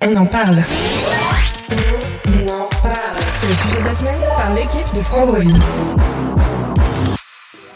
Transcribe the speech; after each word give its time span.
On 0.00 0.16
en 0.16 0.26
parle. 0.26 0.62
On 1.70 2.48
en 2.48 2.68
parle. 2.82 3.22
C'est 3.40 3.48
le 3.48 3.54
sujet 3.54 3.80
de 3.80 3.84
la 3.84 3.92
semaine 3.92 4.20
par 4.36 4.52
l'équipe 4.52 4.94
de 4.94 5.00
Frandroid. 5.00 5.38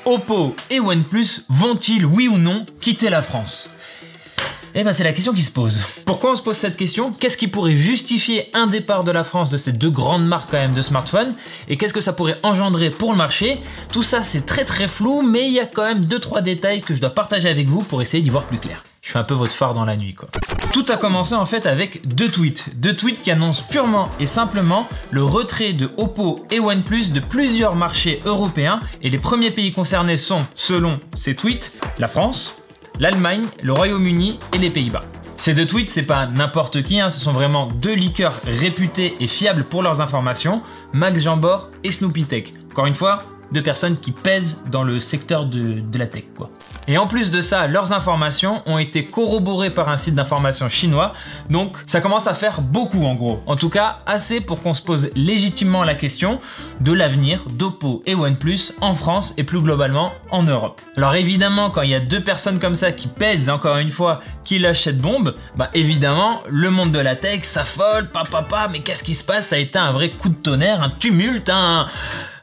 Oppo 0.05 0.55
et 0.69 0.81
OnePlus 0.81 1.45
vont-ils, 1.49 2.05
oui 2.05 2.29
ou 2.29 2.37
non, 2.37 2.67
quitter 2.81 3.09
la 3.09 3.23
France? 3.23 3.71
Eh 4.75 4.85
ben 4.85 4.93
c'est 4.93 5.05
la 5.05 5.13
question 5.13 5.33
qui 5.33 5.43
se 5.43 5.51
pose. 5.51 5.81
Pourquoi 6.07 6.33
on 6.33 6.35
se 6.37 6.43
pose 6.43 6.57
cette 6.57 6.77
question? 6.77 7.13
Qu'est-ce 7.13 7.37
qui 7.37 7.49
pourrait 7.49 7.77
justifier 7.77 8.51
un 8.55 8.67
départ 8.67 9.05
de 9.05 9.11
la 9.11 9.25
France 9.25 9.49
de 9.49 9.57
ces 9.57 9.73
deux 9.73 9.91
grandes 9.91 10.27
marques 10.27 10.51
quand 10.51 10.59
même 10.59 10.75
de 10.75 10.83
smartphones? 10.83 11.35
Et 11.69 11.77
qu'est-ce 11.77 11.95
que 11.95 12.01
ça 12.01 12.13
pourrait 12.13 12.39
engendrer 12.43 12.91
pour 12.91 13.13
le 13.13 13.17
marché? 13.17 13.61
Tout 13.93 14.03
ça 14.03 14.23
c'est 14.23 14.45
très 14.45 14.65
très 14.65 14.89
flou, 14.89 15.23
mais 15.23 15.47
il 15.47 15.53
y 15.53 15.61
a 15.61 15.67
quand 15.67 15.85
même 15.85 16.05
deux 16.05 16.19
trois 16.19 16.43
détails 16.43 16.81
que 16.81 16.95
je 16.95 17.01
dois 17.01 17.11
partager 17.11 17.49
avec 17.49 17.69
vous 17.69 17.83
pour 17.83 18.03
essayer 18.03 18.23
d'y 18.23 18.31
voir 18.31 18.45
plus 18.45 18.59
clair. 18.59 18.85
Je 19.03 19.11
suis 19.11 19.19
un 19.19 19.25
peu 19.25 19.35
votre 19.35 19.55
phare 19.55 19.73
dans 19.73 19.85
la 19.85 19.97
nuit 19.97 20.15
quoi. 20.15 20.29
Tout 20.79 20.93
a 20.93 20.97
commencé 20.97 21.35
en 21.35 21.45
fait 21.45 21.67
avec 21.67 22.07
deux 22.07 22.29
tweets. 22.29 22.79
Deux 22.79 22.95
tweets 22.95 23.21
qui 23.21 23.33
annoncent 23.33 23.65
purement 23.69 24.09
et 24.21 24.27
simplement 24.27 24.87
le 25.11 25.25
retrait 25.25 25.73
de 25.73 25.91
Oppo 25.97 26.47
et 26.53 26.61
OnePlus 26.61 27.09
de 27.09 27.19
plusieurs 27.19 27.75
marchés 27.75 28.21
européens 28.25 28.79
et 29.03 29.11
les 29.11 29.19
premiers 29.19 29.51
pays 29.51 29.73
concernés 29.73 30.17
sont, 30.17 30.39
selon 30.55 31.01
ces 31.15 31.35
tweets, 31.35 31.73
la 31.99 32.07
France, 32.07 32.63
l'Allemagne, 33.01 33.43
le 33.61 33.73
Royaume-Uni 33.73 34.39
et 34.55 34.59
les 34.59 34.71
Pays-Bas. 34.71 35.03
Ces 35.37 35.53
deux 35.53 35.67
tweets, 35.67 35.91
c'est 35.91 36.05
pas 36.05 36.29
n'importe 36.29 36.85
qui, 36.85 37.01
hein, 37.01 37.11
ce 37.11 37.19
sont 37.19 37.33
vraiment 37.33 37.67
deux 37.67 37.95
liqueurs 37.95 38.39
réputés 38.47 39.17
et 39.19 39.27
fiables 39.27 39.65
pour 39.65 39.83
leurs 39.83 40.01
informations, 40.01 40.63
Max 40.93 41.21
Jambor 41.23 41.71
et 41.83 41.91
Snoopy 41.91 42.27
Tech. 42.27 42.53
Encore 42.71 42.87
une 42.87 42.95
fois, 42.95 43.25
de 43.51 43.61
personnes 43.61 43.99
qui 43.99 44.13
pèsent 44.13 44.59
dans 44.71 44.85
le 44.85 45.01
secteur 45.01 45.47
de, 45.47 45.83
la 45.99 46.07
tech. 46.07 46.25
Et 46.89 46.97
en 46.97 47.07
plus 47.07 47.31
de 47.31 47.43
ça, 47.43 47.67
leurs 47.67 47.93
informations 47.93 48.63
ont 48.65 48.79
été 48.79 49.05
corroborées 49.05 49.71
par 49.71 49.91
un 49.91 49.99
site 49.99 50.15
d'information 50.15 50.71
chinois, 50.71 51.13
donc 51.51 51.77
ça 51.87 52.01
commence 52.01 52.27
à 52.27 52.33
faire 52.33 52.63
beaucoup 52.63 53.05
en 53.05 53.15
gros. 53.15 53.43
En 53.47 53.57
tout 53.57 53.69
cas, 53.69 53.99
assez 54.07 54.41
pour 54.41 54.63
qu'on 54.63 54.73
se 54.73 54.81
pose 54.81 55.11
légitimement 55.15 55.85
la 55.85 55.95
question 55.95 56.41
de 56.81 56.93
l'avenir 56.93 57.45
d'Oppo 57.51 58.03
et 58.07 58.15
OnePlus 58.15 58.73
en 58.81 58.95
France 58.95 59.35
et 59.37 59.45
plus 59.45 59.61
globalement 59.61 60.13
en 60.31 60.43
Europe. 60.43 60.81
Alors 60.97 61.15
évidemment, 61.15 61.69
quand 61.69 61.83
il 61.83 61.91
y 61.91 61.95
a 61.95 62.01
deux 62.01 62.25
personnes 62.25 62.59
comme 62.59 62.75
ça 62.75 62.91
qui 62.91 63.09
pèsent, 63.09 63.51
encore 63.51 63.77
une 63.77 63.91
fois, 63.91 64.21
qui 64.45 64.59
lâchent 64.59 64.85
cette 64.85 64.99
bombe, 64.99 65.35
bah 65.57 65.69
évidemment, 65.75 66.41
le 66.49 66.71
monde 66.71 66.91
de 66.91 67.01
la 67.01 67.17
tech 67.17 67.43
s'affole, 67.43 68.09
papa, 68.09 68.31
papa, 68.31 68.69
mais 68.73 68.81
qu'est-ce 68.81 69.05
qui 69.05 69.15
se 69.15 69.25
passe? 69.25 69.49
Ça 69.49 69.57
a 69.57 69.59
été 69.59 69.79
un 69.79 69.93
vrai 69.93 70.09
coup 70.09 70.31
de 70.31 70.37
tonnerre, 70.37 70.83
un 70.83 70.89
tumulte, 70.89 71.51
un... 71.51 71.87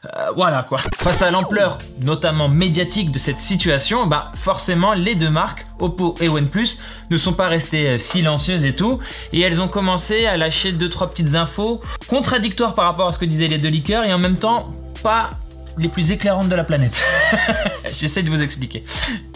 Euh, 0.06 0.30
voilà 0.36 0.62
quoi. 0.62 0.78
Face 0.98 1.22
à 1.22 1.30
l'ampleur, 1.30 1.78
notamment 2.02 2.48
médiatique 2.48 3.10
de 3.10 3.18
cette 3.18 3.40
situation, 3.40 4.06
bah 4.06 4.32
forcément 4.34 4.94
les 4.94 5.14
deux 5.14 5.30
marques, 5.30 5.66
Oppo 5.78 6.14
et 6.20 6.28
OnePlus, 6.28 6.78
ne 7.10 7.16
sont 7.16 7.32
pas 7.32 7.48
restées 7.48 7.88
euh, 7.88 7.98
silencieuses 7.98 8.64
et 8.64 8.74
tout, 8.74 9.00
et 9.32 9.40
elles 9.40 9.60
ont 9.60 9.68
commencé 9.68 10.26
à 10.26 10.36
lâcher 10.36 10.72
deux 10.72 10.90
trois 10.90 11.10
petites 11.10 11.34
infos 11.34 11.80
contradictoires 12.08 12.74
par 12.74 12.84
rapport 12.86 13.08
à 13.08 13.12
ce 13.12 13.18
que 13.18 13.24
disaient 13.24 13.48
les 13.48 13.58
deux 13.58 13.68
liqueurs 13.68 14.04
et 14.04 14.12
en 14.12 14.18
même 14.18 14.38
temps 14.38 14.70
pas 15.02 15.30
les 15.78 15.88
plus 15.88 16.10
éclairantes 16.12 16.48
de 16.48 16.54
la 16.54 16.64
planète. 16.64 17.02
J'essaie 17.92 18.22
de 18.22 18.30
vous 18.30 18.42
expliquer. 18.42 18.82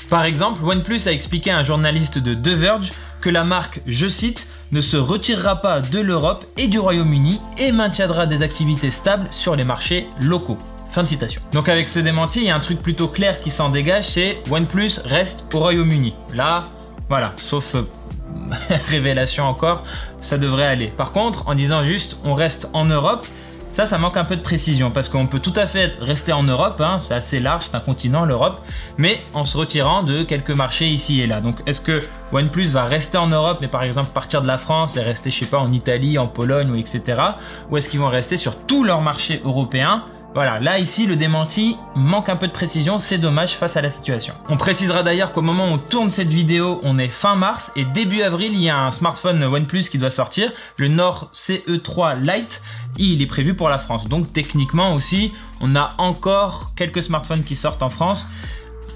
Par 0.09 0.25
exemple, 0.25 0.65
OnePlus 0.65 1.01
a 1.07 1.13
expliqué 1.13 1.51
à 1.51 1.59
un 1.59 1.63
journaliste 1.63 2.19
de 2.19 2.35
The 2.35 2.57
Verge 2.57 2.91
que 3.21 3.31
la 3.31 3.45
marque, 3.45 3.83
je 3.87 4.07
cite, 4.07 4.49
ne 4.73 4.81
se 4.81 4.97
retirera 4.97 5.57
pas 5.57 5.81
de 5.81 5.99
l'Europe 5.99 6.45
et 6.57 6.69
du 6.69 6.79
Royaume-Uni 6.79 7.41
et 7.59 7.73
maintiendra 7.73 8.27
des 8.27 8.43
activités 8.43 8.91
stables 8.91 9.29
sur 9.31 9.57
les 9.57 9.65
marchés 9.65 10.07
locaux. 10.21 10.59
Fin 10.91 11.05
de 11.05 11.09
citation. 11.09 11.41
Donc 11.53 11.69
avec 11.69 11.89
ce 11.89 12.01
démenti, 12.01 12.41
il 12.41 12.47
y 12.47 12.51
a 12.51 12.57
un 12.57 12.61
truc 12.61 12.83
plutôt 12.83 13.07
clair 13.07 13.41
qui 13.41 13.51
s'en 13.51 13.69
dégage, 13.69 14.09
c'est 14.09 14.43
OnePlus 14.51 14.99
reste 15.05 15.45
au 15.55 15.61
Royaume-Uni. 15.61 16.15
Là, 16.35 16.65
voilà, 17.09 17.33
sauf 17.37 17.77
euh, 17.77 17.83
révélation 18.89 19.45
encore, 19.45 19.85
ça 20.21 20.39
devrait 20.39 20.67
aller. 20.67 20.89
Par 20.89 21.13
contre, 21.13 21.47
en 21.47 21.55
disant 21.55 21.85
juste 21.85 22.17
on 22.25 22.35
reste 22.35 22.69
en 22.73 22.87
Europe, 22.87 23.27
ça, 23.71 23.87
ça 23.87 23.99
manque 23.99 24.17
un 24.17 24.25
peu 24.25 24.37
de 24.37 24.43
précision 24.43 24.91
parce 24.91 25.09
qu'on 25.09 25.27
peut 25.27 25.39
tout 25.39 25.53
à 25.57 25.67
fait 25.67 25.97
rester 26.01 26.33
en 26.33 26.43
Europe, 26.43 26.81
hein, 26.81 26.99
c'est 27.01 27.15
assez 27.15 27.39
large, 27.41 27.67
c'est 27.67 27.77
un 27.77 27.81
continent 27.81 28.25
l'Europe, 28.25 28.61
mais 28.99 29.21
en 29.33 29.45
se 29.45 29.57
retirant 29.57 30.03
de 30.03 30.23
quelques 30.25 30.51
marchés 30.51 30.89
ici 30.89 31.21
et 31.21 31.27
là. 31.27 31.41
Donc 31.41 31.63
est-ce 31.67 31.81
que 31.81 32.01
OnePlus 32.33 32.67
va 32.67 32.85
rester 32.85 33.17
en 33.17 33.29
Europe, 33.29 33.59
mais 33.61 33.69
par 33.69 33.85
exemple 33.85 34.11
partir 34.13 34.43
de 34.43 34.47
la 34.47 34.59
France 34.59 34.97
et 34.97 35.01
rester, 35.01 35.31
je 35.31 35.39
sais 35.39 35.47
pas, 35.47 35.59
en 35.59 35.73
Italie, 35.73 36.19
en 36.19 36.27
Pologne 36.27 36.71
ou 36.71 36.77
etc. 36.77 37.23
Ou 37.71 37.77
est-ce 37.77 37.89
qu'ils 37.89 38.01
vont 38.01 38.09
rester 38.09 38.37
sur 38.37 38.57
tous 38.57 38.85
leurs 38.85 39.03
marchés 39.03 39.41
européens 39.45 40.05
voilà, 40.33 40.61
là 40.61 40.79
ici 40.79 41.07
le 41.07 41.17
démenti 41.17 41.77
manque 41.97 42.29
un 42.29 42.37
peu 42.37 42.47
de 42.47 42.53
précision, 42.53 43.01
c'est 43.01 43.19
dommage 43.19 43.57
face 43.57 43.77
à 43.77 43.83
la 43.83 43.91
situation. 43.91 44.35
On 44.49 44.57
précisera 44.57 45.03
d'ailleurs 45.03 45.33
qu'au 45.33 45.43
moment 45.43 45.65
où 45.67 45.73
on 45.73 45.79
tourne 45.79 46.09
cette 46.09 46.29
vidéo, 46.29 46.79
on 46.85 46.99
est 46.99 47.09
fin 47.09 47.35
mars 47.35 47.73
et 47.75 47.85
début 47.85 48.23
avril, 48.23 48.53
il 48.53 48.63
y 48.63 48.71
a 48.71 48.79
un 48.79 48.93
smartphone 48.93 49.43
OnePlus 49.43 49.85
qui 49.91 49.99
doit 49.99 50.11
sortir, 50.11 50.53
le 50.77 50.87
Nord 50.87 51.31
CE3 51.35 52.21
Lite, 52.21 52.63
il 52.97 53.21
est 53.23 53.27
prévu 53.27 53.55
pour 53.55 53.69
la 53.69 53.79
France. 53.79 54.07
Donc 54.07 54.33
techniquement 54.33 54.95
aussi, 54.95 55.33
on 55.61 55.75
a 55.75 55.95
encore 55.99 56.71
quelques 56.77 57.03
smartphones 57.03 57.43
qui 57.43 57.57
sortent 57.57 57.83
en 57.83 57.91
France. 57.91 58.29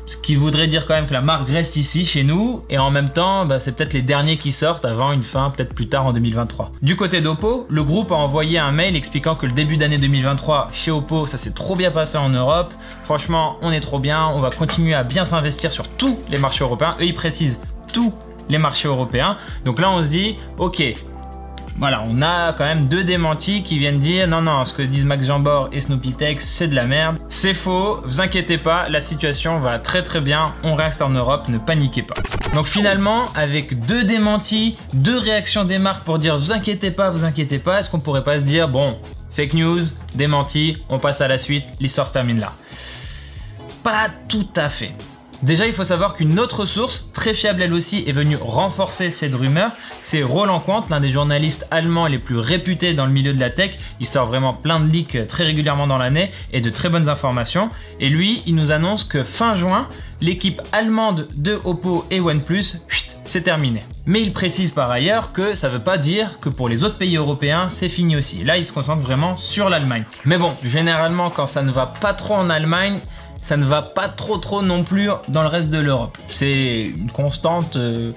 Ce 0.06 0.19
qui 0.19 0.37
voudrait 0.37 0.69
dire 0.69 0.87
quand 0.87 0.94
même 0.94 1.06
que 1.06 1.12
la 1.12 1.22
marque 1.22 1.48
reste 1.48 1.76
ici 1.76 2.04
chez 2.04 2.25
nous 2.25 2.62
et 2.69 2.76
en 2.76 2.91
même 2.91 3.09
temps 3.09 3.47
bah, 3.47 3.59
c'est 3.59 3.72
peut-être 3.72 3.94
les 3.94 4.03
derniers 4.03 4.37
qui 4.37 4.53
sortent 4.53 4.84
avant 4.84 5.12
une 5.12 5.22
fin 5.22 5.50
peut-être 5.50 5.75
plus 5.75 5.88
tard 5.88 6.06
en 6.06 6.12
2023. 6.12 6.72
Du 6.82 6.94
côté 6.94 7.20
d'Oppo, 7.22 7.66
le 7.70 7.82
groupe 7.82 8.12
a 8.12 8.16
envoyé 8.16 8.59
un 8.59 8.70
mail 8.70 8.97
expliquant 8.97 9.34
que 9.34 9.47
le 9.47 9.53
début 9.53 9.76
d'année 9.78 9.98
2023 9.98 10.69
chez 10.72 10.91
Oppo 10.91 11.26
ça 11.26 11.38
s'est 11.38 11.53
trop 11.53 11.75
bien 11.75 11.91
passé 11.91 12.19
en 12.19 12.28
Europe. 12.28 12.75
Franchement 13.03 13.56
on 13.62 13.72
est 13.72 13.81
trop 13.81 13.98
bien, 13.98 14.26
on 14.26 14.41
va 14.41 14.50
continuer 14.50 14.94
à 14.94 15.04
bien 15.04 15.25
s'investir 15.25 15.72
sur 15.72 15.88
tous 15.88 16.19
les 16.28 16.38
marchés 16.38 16.64
européens. 16.64 16.97
Eux 17.00 17.04
ils 17.06 17.14
précisent 17.14 17.59
tous 17.93 18.12
les 18.50 18.59
marchés 18.59 18.88
européens. 18.88 19.38
Donc 19.64 19.81
là 19.81 19.91
on 19.91 20.03
se 20.03 20.09
dit 20.09 20.37
ok 20.59 20.82
voilà, 21.77 22.05
on 22.07 22.23
a 22.23 22.53
quand 22.53 22.65
même 22.65 22.87
deux 22.87 23.03
démentis 23.03 23.62
qui 23.62 23.79
viennent 23.79 23.99
dire 23.99 24.29
non, 24.29 24.43
non, 24.43 24.65
ce 24.65 24.73
que 24.73 24.83
disent 24.83 25.05
Max 25.05 25.27
Jambor 25.27 25.69
et 25.73 25.81
Snoopy 25.81 26.12
Tex, 26.12 26.47
c'est 26.47 26.69
de 26.69 26.75
la 26.75 26.87
merde. 26.87 27.19
C'est 27.29 27.55
faux, 27.55 28.01
vous 28.05 28.21
inquiétez 28.21 28.59
pas, 28.59 28.89
la 28.89 29.01
situation 29.01 29.59
va 29.59 29.79
très 29.79 30.03
très 30.03 30.21
bien, 30.21 30.53
on 30.62 30.75
reste 30.75 31.03
en 31.03 31.11
Europe, 31.11 31.49
ne 31.49 31.59
paniquez 31.59 32.03
pas. 32.03 32.15
Donc 32.55 32.67
finalement, 32.67 33.25
avec 33.35 33.81
deux 33.87 34.05
démentis, 34.05 34.77
deux 34.93 35.19
réactions 35.19 35.65
des 35.65 35.79
marques 35.79 36.05
pour 36.05 36.19
dire 36.19 36.39
vous 36.39 36.53
inquiétez 36.53 36.93
pas, 36.93 37.11
vous 37.11 37.25
inquiétez 37.25 37.59
pas, 37.59 37.81
est-ce 37.81 37.91
qu'on 37.91 38.01
pourrait 38.01 38.25
pas 38.25 38.39
se 38.39 38.45
dire 38.45 38.69
bon, 38.69 38.97
fake 39.33 39.55
news, 39.55 39.81
démenti, 40.15 40.77
on 40.89 41.01
passe 41.01 41.21
à 41.21 41.29
la 41.29 41.39
suite, 41.39 41.65
l'histoire 41.81 42.06
se 42.06 42.12
termine 42.12 42.39
là 42.39 42.53
Pas 43.83 44.09
tout 44.29 44.49
à 44.56 44.69
fait. 44.69 44.95
Déjà, 45.43 45.67
il 45.67 45.72
faut 45.72 45.84
savoir 45.84 46.15
qu'une 46.15 46.39
autre 46.39 46.65
source, 46.65 47.09
très 47.12 47.34
fiable 47.34 47.62
elle 47.62 47.75
aussi, 47.75 48.05
est 48.06 48.12
venue 48.12 48.37
renforcer 48.37 49.11
cette 49.11 49.34
rumeur. 49.34 49.72
C'est 50.03 50.22
Roland 50.22 50.61
Quant, 50.61 50.87
l'un 50.89 51.00
des 51.00 51.11
journalistes 51.11 51.67
allemands 51.71 52.06
les 52.06 52.19
plus 52.19 52.39
réputés 52.39 52.95
dans 52.95 53.06
le 53.06 53.12
milieu 53.12 53.34
de 53.34 53.41
la 53.41 53.50
tech. 53.50 53.73
Il 54.00 54.06
sort 54.06 54.27
vraiment 54.27 54.55
plein 54.55 54.81
de 54.81 54.91
leaks 54.91 55.27
très 55.27 55.44
régulièrement 55.44 55.87
dans 55.87 55.99
l'année 55.99 56.31
et 56.53 56.61
de 56.61 56.71
très 56.71 56.89
bonnes 56.89 57.09
informations. 57.09 57.71
Et 58.00 58.09
lui, 58.09 58.43
il 58.47 58.55
nous 58.55 58.71
annonce 58.71 59.05
que 59.05 59.23
fin 59.23 59.55
juin, 59.55 59.89
l'équipe 60.21 60.62
allemande 60.73 61.28
de 61.34 61.61
Oppo 61.65 62.06
et 62.11 62.21
OnePlus, 62.21 62.77
c'est 63.25 63.43
terminé. 63.43 63.83
Mais 64.06 64.21
il 64.21 64.33
précise 64.33 64.71
par 64.71 64.91
ailleurs 64.91 65.32
que 65.32 65.55
ça 65.55 65.69
veut 65.69 65.79
pas 65.82 65.99
dire 65.99 66.38
que 66.41 66.49
pour 66.49 66.69
les 66.69 66.85
autres 66.85 66.99
pays 66.99 67.17
européens, 67.17 67.69
c'est 67.69 67.88
fini 67.88 68.17
aussi. 68.17 68.44
Là, 68.44 68.56
il 68.56 68.64
se 68.67 68.73
concentre 68.73 69.03
vraiment 69.03 69.37
sur 69.37 69.69
l'Allemagne. 69.69 70.05
Mais 70.25 70.38
bon, 70.38 70.53
généralement, 70.62 71.31
quand 71.31 71.47
ça 71.47 71.62
ne 71.62 71.73
va 71.73 71.87
pas 71.87 72.14
trop 72.14 72.35
en 72.35 72.50
Allemagne, 72.50 72.99
ça 73.44 73.58
ne 73.58 73.67
va 73.67 73.82
pas 73.82 74.08
trop 74.08 74.38
trop 74.38 74.62
non 74.62 74.85
plus 74.85 75.11
dans 75.29 75.43
le 75.43 75.49
reste 75.49 75.69
de 75.69 75.79
l'Europe. 75.79 76.17
C'est 76.29 76.94
une 76.96 77.11
constante 77.11 77.76
euh, 77.76 78.12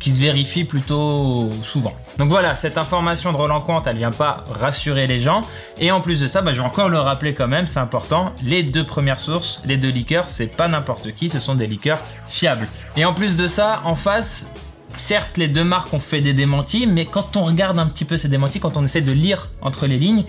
qui 0.00 0.12
se 0.12 0.18
vérifie 0.18 0.64
plutôt 0.64 1.48
souvent. 1.62 1.94
Donc 2.18 2.28
voilà, 2.28 2.56
cette 2.56 2.76
information 2.76 3.30
de 3.30 3.36
Roland 3.36 3.60
Quant, 3.60 3.84
elle 3.86 3.98
vient 3.98 4.10
pas 4.10 4.44
rassurer 4.50 5.06
les 5.06 5.20
gens. 5.20 5.42
Et 5.78 5.92
en 5.92 6.00
plus 6.00 6.18
de 6.18 6.26
ça, 6.26 6.42
bah, 6.42 6.52
je 6.52 6.58
vais 6.60 6.66
encore 6.66 6.88
le 6.88 6.98
rappeler 6.98 7.34
quand 7.34 7.46
même, 7.46 7.68
c'est 7.68 7.78
important, 7.78 8.32
les 8.42 8.64
deux 8.64 8.84
premières 8.84 9.20
sources, 9.20 9.62
les 9.64 9.76
deux 9.76 9.90
liqueurs, 9.90 10.28
c'est 10.28 10.48
pas 10.48 10.66
n'importe 10.66 11.14
qui, 11.14 11.30
ce 11.30 11.38
sont 11.38 11.54
des 11.54 11.68
liqueurs 11.68 12.00
fiables. 12.26 12.66
Et 12.96 13.04
en 13.04 13.14
plus 13.14 13.36
de 13.36 13.46
ça, 13.46 13.80
en 13.84 13.94
face, 13.94 14.44
certes 14.96 15.38
les 15.38 15.46
deux 15.46 15.64
marques 15.64 15.94
ont 15.94 16.00
fait 16.00 16.20
des 16.20 16.34
démentis, 16.34 16.88
mais 16.88 17.06
quand 17.06 17.36
on 17.36 17.44
regarde 17.44 17.78
un 17.78 17.86
petit 17.86 18.04
peu 18.04 18.16
ces 18.16 18.28
démentis, 18.28 18.58
quand 18.58 18.76
on 18.76 18.82
essaie 18.82 19.02
de 19.02 19.12
lire 19.12 19.50
entre 19.60 19.86
les 19.86 19.98
lignes, 19.98 20.24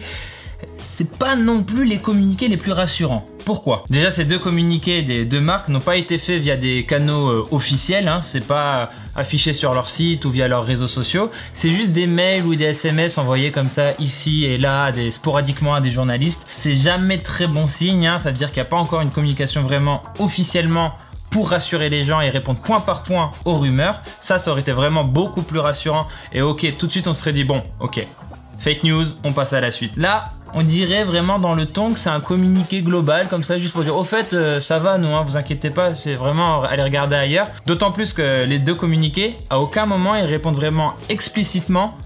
c'est 0.77 1.09
pas 1.09 1.35
non 1.35 1.63
plus 1.63 1.85
les 1.85 1.99
communiqués 1.99 2.47
les 2.47 2.57
plus 2.57 2.71
rassurants. 2.71 3.25
Pourquoi? 3.45 3.85
Déjà, 3.89 4.09
ces 4.09 4.25
deux 4.25 4.39
communiqués 4.39 5.03
des 5.03 5.25
deux 5.25 5.39
marques 5.39 5.69
n'ont 5.69 5.79
pas 5.79 5.97
été 5.97 6.17
faits 6.17 6.41
via 6.41 6.57
des 6.57 6.83
canaux 6.83 7.29
euh, 7.29 7.43
officiels, 7.51 8.07
hein, 8.07 8.21
c'est 8.21 8.45
pas 8.45 8.89
affiché 9.15 9.53
sur 9.53 9.73
leur 9.73 9.87
site 9.87 10.25
ou 10.25 10.29
via 10.31 10.47
leurs 10.47 10.65
réseaux 10.65 10.87
sociaux, 10.87 11.29
c'est 11.53 11.69
juste 11.69 11.91
des 11.91 12.07
mails 12.07 12.43
ou 12.45 12.55
des 12.55 12.65
SMS 12.65 13.17
envoyés 13.17 13.51
comme 13.51 13.69
ça 13.69 13.91
ici 13.99 14.45
et 14.45 14.57
là, 14.57 14.91
sporadiquement 15.11 15.75
à 15.75 15.81
des 15.81 15.91
journalistes. 15.91 16.45
C'est 16.51 16.73
jamais 16.73 17.19
très 17.19 17.47
bon 17.47 17.67
signe, 17.67 18.07
hein, 18.07 18.19
ça 18.19 18.31
veut 18.31 18.37
dire 18.37 18.51
qu'il 18.51 18.61
n'y 18.61 18.67
a 18.67 18.69
pas 18.69 18.77
encore 18.77 19.01
une 19.01 19.11
communication 19.11 19.61
vraiment 19.61 20.01
officiellement 20.19 20.93
pour 21.29 21.49
rassurer 21.49 21.89
les 21.89 22.03
gens 22.05 22.21
et 22.21 22.29
répondre 22.29 22.61
point 22.61 22.79
par 22.79 23.03
point 23.03 23.31
aux 23.43 23.55
rumeurs. 23.55 24.01
Ça, 24.21 24.39
ça 24.39 24.51
aurait 24.51 24.61
été 24.61 24.71
vraiment 24.71 25.03
beaucoup 25.03 25.41
plus 25.41 25.59
rassurant. 25.59 26.07
Et 26.31 26.41
ok, 26.41 26.77
tout 26.77 26.87
de 26.87 26.91
suite 26.91 27.07
on 27.07 27.13
serait 27.13 27.33
dit 27.33 27.43
bon, 27.43 27.61
ok, 27.79 28.07
fake 28.57 28.83
news, 28.83 29.05
on 29.23 29.33
passe 29.33 29.53
à 29.53 29.59
la 29.59 29.71
suite. 29.71 29.97
Là, 29.97 30.34
on 30.55 30.63
dirait 30.63 31.03
vraiment 31.03 31.37
dans 31.37 31.53
le 31.53 31.65
ton 31.65 31.91
que 31.91 31.99
c'est 31.99 32.09
un 32.09 32.21
communiqué 32.21 32.81
global, 32.81 33.27
comme 33.27 33.43
ça, 33.43 33.59
juste 33.59 33.73
pour 33.73 33.83
dire 33.83 33.95
au 33.95 34.05
fait, 34.05 34.33
euh, 34.33 34.61
ça 34.61 34.79
va, 34.79 34.97
nous, 34.97 35.09
hein, 35.09 35.23
vous 35.27 35.35
inquiétez 35.35 35.69
pas, 35.69 35.93
c'est 35.93 36.13
vraiment 36.13 36.63
aller 36.63 36.81
regarder 36.81 37.17
ailleurs. 37.17 37.47
D'autant 37.65 37.91
plus 37.91 38.13
que 38.13 38.45
les 38.45 38.57
deux 38.57 38.73
communiqués, 38.73 39.35
à 39.49 39.59
aucun 39.59 39.85
moment, 39.85 40.15
ils 40.15 40.25
répondent 40.25 40.55
vraiment 40.55 40.93
explicitement 41.09 41.97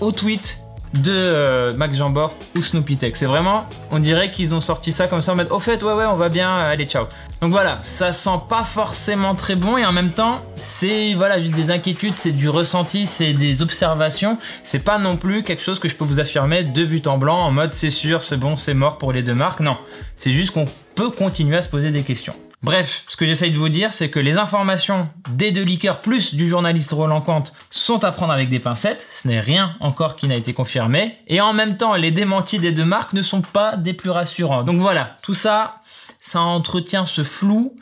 au 0.00 0.10
tweet 0.10 0.61
de 0.94 1.12
euh, 1.12 1.74
Max 1.74 1.96
Jambor 1.96 2.34
ou 2.56 2.62
Snoopy 2.62 2.96
Tech. 2.96 3.12
C'est 3.14 3.26
vraiment, 3.26 3.64
on 3.90 3.98
dirait 3.98 4.30
qu'ils 4.30 4.54
ont 4.54 4.60
sorti 4.60 4.92
ça 4.92 5.08
comme 5.08 5.20
ça 5.20 5.32
en 5.32 5.36
mode 5.36 5.50
au 5.50 5.58
fait, 5.58 5.82
ouais, 5.82 5.92
ouais, 5.92 6.06
on 6.06 6.16
va 6.16 6.28
bien, 6.28 6.54
allez, 6.54 6.86
ciao. 6.86 7.06
Donc 7.40 7.50
voilà, 7.50 7.80
ça 7.82 8.12
sent 8.12 8.40
pas 8.48 8.64
forcément 8.64 9.34
très 9.34 9.56
bon 9.56 9.76
et 9.76 9.84
en 9.84 9.92
même 9.92 10.10
temps, 10.10 10.40
c'est 10.56 11.14
voilà, 11.14 11.40
juste 11.40 11.54
des 11.54 11.70
inquiétudes, 11.70 12.14
c'est 12.14 12.32
du 12.32 12.48
ressenti, 12.48 13.06
c'est 13.06 13.32
des 13.32 13.62
observations. 13.62 14.38
C'est 14.62 14.78
pas 14.78 14.98
non 14.98 15.16
plus 15.16 15.42
quelque 15.42 15.62
chose 15.62 15.78
que 15.78 15.88
je 15.88 15.94
peux 15.94 16.04
vous 16.04 16.20
affirmer 16.20 16.64
de 16.64 16.84
but 16.84 17.06
en 17.06 17.18
blanc 17.18 17.38
en 17.38 17.50
mode 17.50 17.72
c'est 17.72 17.90
sûr, 17.90 18.22
c'est 18.22 18.36
bon, 18.36 18.56
c'est 18.56 18.74
mort 18.74 18.98
pour 18.98 19.12
les 19.12 19.22
deux 19.22 19.34
marques. 19.34 19.60
Non, 19.60 19.76
c'est 20.16 20.32
juste 20.32 20.52
qu'on 20.52 20.66
peut 20.94 21.10
continuer 21.10 21.56
à 21.56 21.62
se 21.62 21.68
poser 21.68 21.90
des 21.90 22.02
questions. 22.02 22.34
Bref, 22.62 23.02
ce 23.08 23.16
que 23.16 23.26
j'essaye 23.26 23.50
de 23.50 23.58
vous 23.58 23.68
dire, 23.68 23.92
c'est 23.92 24.08
que 24.08 24.20
les 24.20 24.38
informations 24.38 25.08
des 25.30 25.50
deux 25.50 25.64
liqueurs 25.64 26.00
plus 26.00 26.32
du 26.34 26.48
journaliste 26.48 26.92
Roland 26.92 27.24
sont 27.70 28.04
à 28.04 28.12
prendre 28.12 28.32
avec 28.32 28.50
des 28.50 28.60
pincettes. 28.60 29.04
Ce 29.10 29.26
n'est 29.26 29.40
rien 29.40 29.74
encore 29.80 30.14
qui 30.14 30.28
n'a 30.28 30.36
été 30.36 30.52
confirmé. 30.52 31.18
Et 31.26 31.40
en 31.40 31.54
même 31.54 31.76
temps, 31.76 31.96
les 31.96 32.12
démentis 32.12 32.60
des 32.60 32.70
deux 32.70 32.84
marques 32.84 33.14
ne 33.14 33.22
sont 33.22 33.42
pas 33.42 33.76
des 33.76 33.94
plus 33.94 34.10
rassurants. 34.10 34.62
Donc 34.62 34.78
voilà, 34.78 35.16
tout 35.24 35.34
ça, 35.34 35.80
ça 36.20 36.40
entretient 36.40 37.04
ce 37.04 37.24
flou. 37.24 37.74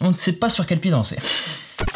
On 0.00 0.08
ne 0.08 0.12
sait 0.12 0.32
pas 0.32 0.48
sur 0.48 0.66
quel 0.66 0.80
pied 0.80 0.90
danser. 0.90 1.18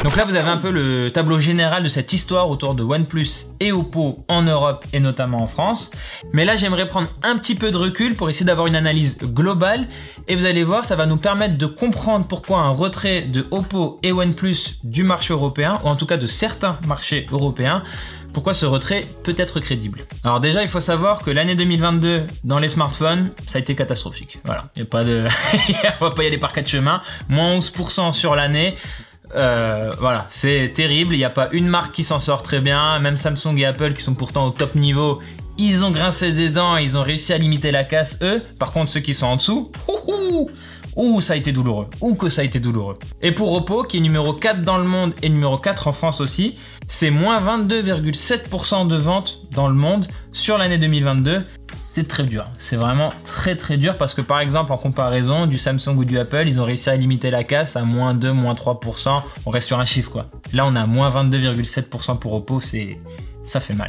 Donc 0.03 0.17
là, 0.17 0.25
vous 0.25 0.35
avez 0.35 0.49
un 0.49 0.57
peu 0.57 0.71
le 0.71 1.11
tableau 1.11 1.39
général 1.39 1.83
de 1.83 1.89
cette 1.89 2.13
histoire 2.13 2.51
autour 2.51 2.75
de 2.75 2.83
OnePlus 2.83 3.29
et 3.61 3.73
Oppo 3.73 4.25
en 4.29 4.43
Europe 4.43 4.85
et 4.93 5.01
notamment 5.01 5.43
en 5.43 5.47
France. 5.47 5.91
Mais 6.33 6.45
là, 6.45 6.57
j'aimerais 6.57 6.87
prendre 6.87 7.09
un 7.23 7.37
petit 7.39 7.55
peu 7.55 7.71
de 7.71 7.77
recul 7.77 8.15
pour 8.15 8.29
essayer 8.29 8.45
d'avoir 8.45 8.67
une 8.67 8.75
analyse 8.75 9.17
globale. 9.19 9.87
Et 10.29 10.35
vous 10.35 10.45
allez 10.45 10.65
voir, 10.65 10.85
ça 10.85 10.97
va 10.97 11.07
nous 11.07 11.17
permettre 11.17 11.57
de 11.57 11.67
comprendre 11.67 12.27
pourquoi 12.27 12.59
un 12.59 12.71
retrait 12.71 13.23
de 13.23 13.47
Oppo 13.51 14.01
et 14.03 14.13
OnePlus 14.13 14.79
du 14.83 15.05
marché 15.05 15.33
européen, 15.33 15.79
ou 15.85 15.89
en 15.89 15.97
tout 15.97 16.07
cas 16.07 16.17
de 16.17 16.27
certains 16.27 16.79
marchés 16.87 17.27
européens, 17.31 17.83
pourquoi 18.37 18.53
ce 18.53 18.67
retrait 18.67 19.03
peut 19.23 19.35
être 19.39 19.61
crédible. 19.61 20.05
Alors 20.23 20.41
déjà, 20.41 20.61
il 20.61 20.69
faut 20.69 20.79
savoir 20.79 21.23
que 21.23 21.31
l'année 21.31 21.55
2022 21.55 22.27
dans 22.45 22.59
les 22.59 22.69
smartphones, 22.69 23.31
ça 23.47 23.57
a 23.57 23.61
été 23.63 23.75
catastrophique. 23.75 24.41
Voilà, 24.45 24.69
il 24.77 24.81
y 24.81 24.83
a 24.83 24.85
pas 24.85 25.05
de, 25.05 25.27
on 26.03 26.05
va 26.05 26.11
pas 26.11 26.23
y 26.23 26.27
aller 26.27 26.37
par 26.37 26.53
quatre 26.53 26.69
chemins. 26.69 27.01
Moins 27.31 27.57
11% 27.57 28.13
sur 28.13 28.37
l'année. 28.37 28.77
Euh, 29.35 29.91
voilà, 29.99 30.27
c'est 30.29 30.71
terrible. 30.75 31.15
Il 31.15 31.19
n'y 31.19 31.25
a 31.25 31.31
pas 31.31 31.49
une 31.53 31.67
marque 31.67 31.95
qui 31.95 32.05
s'en 32.05 32.19
sort 32.19 32.43
très 32.43 32.61
bien. 32.61 32.99
Même 32.99 33.17
Samsung 33.17 33.57
et 33.57 33.65
Apple, 33.65 33.95
qui 33.95 34.03
sont 34.03 34.15
pourtant 34.15 34.45
au 34.45 34.51
top 34.51 34.75
niveau, 34.75 35.23
ils 35.57 35.83
ont 35.83 35.91
grincé 35.91 36.33
des 36.33 36.51
dents, 36.51 36.77
ils 36.77 36.99
ont 36.99 37.03
réussi 37.03 37.33
à 37.33 37.39
limiter 37.39 37.71
la 37.71 37.85
casse, 37.85 38.19
eux. 38.21 38.43
Par 38.59 38.73
contre, 38.73 38.91
ceux 38.91 39.01
qui 39.01 39.15
sont 39.15 39.25
en 39.25 39.37
dessous, 39.37 39.73
ouh, 40.97 41.21
ça 41.21 41.35
a 41.35 41.37
été 41.37 41.53
douloureux. 41.53 41.87
Ouh, 42.01 42.15
que 42.15 42.29
ça 42.29 42.43
a 42.43 42.45
été 42.45 42.61
douloureux. 42.61 42.95
Et 43.23 43.33
pour 43.33 43.53
Oppo, 43.53 43.83
qui 43.83 43.99
est 43.99 44.01
numéro 44.01 44.33
4 44.33 44.63
dans 44.63 44.79
le 44.79 44.85
monde 44.85 45.15
et 45.23 45.29
numéro 45.29 45.59
4 45.59 45.89
en 45.89 45.93
France 45.93 46.21
aussi, 46.21 46.55
c'est 46.89 47.11
moins 47.11 47.41
22,7% 47.41 48.89
de 48.89 48.97
ventes 48.97 49.41
dans 49.53 49.69
le 49.69 49.75
monde 49.75 50.07
sur 50.33 50.59
l'année 50.59 50.79
2022 50.79 51.45
c'est 51.97 52.07
très 52.07 52.25
dur. 52.25 52.45
C'est 52.59 52.77
vraiment 52.77 53.11
très 53.25 53.57
très 53.57 53.79
dur 53.79 53.97
parce 53.97 54.13
que 54.13 54.21
par 54.21 54.41
exemple 54.41 54.71
en 54.71 54.77
comparaison 54.77 55.47
du 55.47 55.57
Samsung 55.57 55.97
ou 55.97 56.05
du 56.05 56.19
Apple, 56.19 56.45
ils 56.47 56.61
ont 56.61 56.65
réussi 56.65 56.91
à 56.91 56.97
limiter 56.97 57.31
la 57.31 57.43
casse 57.43 57.75
à 57.75 57.85
moins 57.85 58.13
2, 58.13 58.33
moins 58.33 58.53
3%. 58.53 59.23
On 59.47 59.51
reste 59.51 59.67
sur 59.67 59.79
un 59.79 59.87
chiffre 59.87 60.11
quoi. 60.11 60.27
Là 60.53 60.67
on 60.67 60.77
a 60.77 60.85
moins 60.85 61.09
22,7% 61.09 62.19
pour 62.19 62.35
Oppo, 62.35 62.61
c'est 62.61 62.99
ça 63.45 63.61
fait 63.61 63.73
mal. 63.73 63.89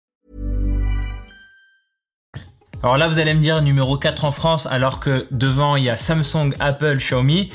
Alors 2.83 2.97
là, 2.97 3.07
vous 3.07 3.19
allez 3.19 3.35
me 3.35 3.39
dire 3.39 3.61
numéro 3.61 3.95
4 3.95 4.25
en 4.25 4.31
France, 4.31 4.65
alors 4.65 4.99
que 4.99 5.27
devant, 5.29 5.75
il 5.75 5.83
y 5.83 5.89
a 5.91 5.97
Samsung, 5.97 6.55
Apple, 6.59 6.97
Xiaomi. 6.97 7.51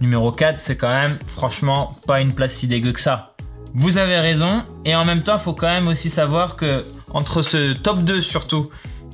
Numéro 0.00 0.32
4, 0.32 0.58
c'est 0.58 0.76
quand 0.76 0.92
même, 0.92 1.16
franchement, 1.28 1.92
pas 2.08 2.20
une 2.20 2.34
place 2.34 2.54
si 2.54 2.66
dégueu 2.66 2.90
que 2.90 3.00
ça. 3.00 3.36
Vous 3.74 3.98
avez 3.98 4.18
raison, 4.18 4.64
et 4.84 4.96
en 4.96 5.04
même 5.04 5.22
temps, 5.22 5.34
il 5.34 5.40
faut 5.40 5.52
quand 5.52 5.68
même 5.68 5.86
aussi 5.86 6.10
savoir 6.10 6.56
que 6.56 6.84
entre 7.12 7.42
ce 7.42 7.72
top 7.74 8.00
2 8.00 8.20
surtout 8.20 8.66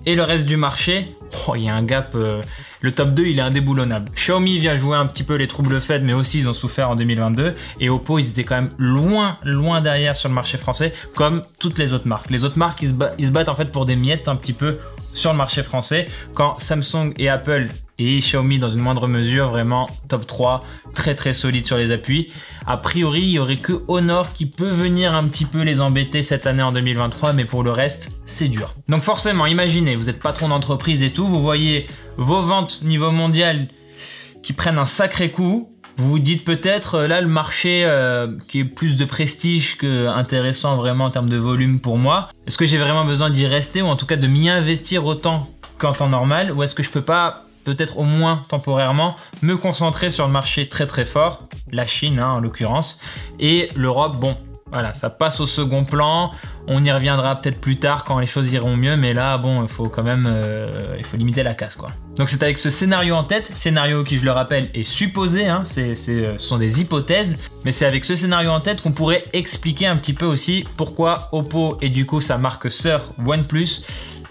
et 0.07 0.15
le 0.15 0.23
reste 0.23 0.47
du 0.47 0.57
marché, 0.57 1.15
oh, 1.47 1.55
il 1.55 1.65
y 1.65 1.69
a 1.69 1.75
un 1.75 1.83
gap. 1.83 2.15
Euh, 2.15 2.41
le 2.81 2.93
top 2.93 3.11
2, 3.11 3.27
il 3.27 3.39
est 3.39 3.43
indéboulonnable. 3.43 4.11
Xiaomi 4.15 4.59
vient 4.59 4.77
jouer 4.77 4.97
un 4.97 5.05
petit 5.05 5.25
peu 5.25 5.35
les 5.35 5.47
troubles 5.47 5.79
faits, 5.79 6.03
mais 6.03 6.15
aussi 6.15 6.39
ils 6.39 6.49
ont 6.49 6.55
souffert 6.55 6.91
en 6.91 6.97
2022. 6.97 7.55
Et 7.81 7.91
Oppo, 7.91 8.19
ils 8.19 8.29
étaient 8.29 8.45
quand 8.45 8.55
même 8.55 8.71
loin, 8.79 9.37
loin 9.45 9.83
derrière 9.83 10.17
sur 10.17 10.31
le 10.31 10.35
marché 10.35 10.57
français, 10.57 10.95
comme 11.15 11.43
toutes 11.59 11.77
les 11.77 11.93
autres 11.93 12.09
marques. 12.09 12.31
Les 12.31 12.45
autres 12.45 12.57
marques, 12.57 12.81
ils 12.81 12.89
se, 12.89 12.95
ils 13.19 13.27
se 13.27 13.31
battent 13.31 13.51
en 13.51 13.55
fait 13.55 13.71
pour 13.71 13.85
des 13.85 13.97
miettes 13.97 14.29
un 14.29 14.37
petit 14.37 14.55
peu 14.55 14.79
sur 15.15 15.33
le 15.33 15.37
marché 15.37 15.63
français, 15.63 16.07
quand 16.35 16.59
Samsung 16.59 17.13
et 17.19 17.29
Apple 17.29 17.67
et 17.99 18.19
Xiaomi 18.21 18.59
dans 18.59 18.71
une 18.71 18.81
moindre 18.81 19.07
mesure, 19.07 19.49
vraiment 19.51 19.89
top 20.09 20.27
3, 20.27 20.65
très 20.95 21.15
très 21.15 21.33
solide 21.33 21.67
sur 21.67 21.77
les 21.77 21.93
appuis. 21.93 22.33
A 22.67 22.79
priori, 22.79 23.21
il 23.21 23.31
y 23.31 23.39
aurait 23.39 23.57
que 23.57 23.83
Honor 23.89 24.33
qui 24.33 24.47
peut 24.47 24.71
venir 24.71 25.15
un 25.15 25.29
petit 25.29 25.45
peu 25.45 25.63
les 25.63 25.81
embêter 25.81 26.23
cette 26.23 26.47
année 26.47 26.63
en 26.63 26.73
2023, 26.73 27.35
mais 27.35 27.45
pour 27.45 27.63
le 27.63 27.71
reste, 27.71 28.11
c'est 28.25 28.49
dur. 28.49 28.75
Donc 28.89 29.03
forcément, 29.03 29.47
imaginez, 29.47 29.97
vous 29.97 30.09
êtes 30.09 30.21
patron 30.21 30.49
d'entreprise 30.49 31.03
et 31.03 31.13
tout, 31.13 31.27
vous 31.27 31.43
voyez 31.43 31.87
vos 32.17 32.43
ventes 32.43 32.81
niveau 32.83 33.11
mondial 33.11 33.69
qui 34.43 34.55
prennent 34.55 34.79
un 34.79 34.87
sacré 34.87 35.31
coup, 35.31 35.71
vous 36.01 36.09
vous 36.09 36.19
dites 36.19 36.47
peut-être 36.47 36.95
euh, 36.95 37.07
là 37.07 37.21
le 37.21 37.27
marché 37.27 37.85
euh, 37.85 38.29
qui 38.49 38.61
est 38.61 38.65
plus 38.65 38.97
de 38.97 39.05
prestige 39.05 39.77
que 39.77 40.09
intéressant 40.09 40.77
vraiment 40.77 41.05
en 41.05 41.11
termes 41.11 41.29
de 41.29 41.37
volume 41.37 41.79
pour 41.79 41.99
moi. 41.99 42.31
Est-ce 42.47 42.57
que 42.57 42.65
j'ai 42.65 42.79
vraiment 42.79 43.05
besoin 43.05 43.29
d'y 43.29 43.47
rester 43.47 43.83
ou 43.83 43.87
en 43.87 43.97
tout 43.97 44.07
cas 44.07 44.17
de 44.17 44.27
m'y 44.27 44.49
investir 44.49 45.05
autant 45.05 45.47
qu'en 45.77 45.93
temps 45.93 46.09
normal 46.09 46.53
ou 46.53 46.63
est-ce 46.63 46.75
que 46.75 46.83
je 46.83 46.89
peux 46.89 47.03
pas 47.03 47.45
peut-être 47.65 47.99
au 47.99 48.05
moins 48.05 48.45
temporairement 48.49 49.15
me 49.43 49.59
concentrer 49.59 50.09
sur 50.09 50.27
le 50.27 50.33
marché 50.33 50.69
très 50.71 50.87
très 50.87 51.05
fort, 51.05 51.43
la 51.71 51.87
Chine 51.87 52.19
hein, 52.19 52.31
en 52.31 52.41
l'occurrence 52.41 52.99
et 53.39 53.69
l'Europe? 53.77 54.19
Bon, 54.19 54.39
Voilà, 54.73 54.95
ça 54.95 55.11
passe 55.11 55.41
au 55.41 55.47
second 55.47 55.85
plan. 55.85 56.31
On 56.69 56.85
y 56.85 56.93
reviendra 56.93 57.41
peut-être 57.41 57.61
plus 57.61 57.79
tard 57.79 58.05
quand 58.05 58.19
les 58.19 58.27
choses 58.27 58.53
iront 58.53 58.77
mieux, 58.77 58.97
mais 58.97 59.13
là, 59.13 59.37
bon, 59.39 59.63
il 59.63 59.69
faut 59.69 59.89
quand 59.89 60.05
même, 60.05 60.27
euh, 60.29 60.97
limiter 61.15 61.43
la 61.43 61.55
casse, 61.55 61.75
quoi. 61.75 61.91
Donc 62.17 62.29
c'est 62.29 62.43
avec 62.43 62.59
ce 62.59 62.71
scénario 62.71 63.15
en 63.15 63.25
tête, 63.25 63.47
scénario 63.47 64.05
qui, 64.05 64.19
je 64.19 64.25
le 64.25 64.31
rappelle, 64.31 64.69
est 64.75 64.83
supposé, 64.83 65.47
hein, 65.49 65.63
c'est, 65.65 65.95
ce 65.95 66.39
sont 66.39 66.59
des 66.59 66.81
hypothèses, 66.81 67.39
mais 67.65 67.73
c'est 67.73 67.87
avec 67.87 68.05
ce 68.05 68.15
scénario 68.15 68.51
en 68.51 68.61
tête 68.61 68.83
qu'on 68.83 68.93
pourrait 68.93 69.25
expliquer 69.33 69.87
un 69.87 69.97
petit 69.97 70.13
peu 70.13 70.27
aussi 70.27 70.67
pourquoi 70.77 71.29
Oppo 71.33 71.79
et 71.81 71.89
du 71.89 72.07
coup 72.07 72.21
sa 72.21 72.37
marque 72.37 72.71
sœur 72.71 73.13
OnePlus 73.25 73.83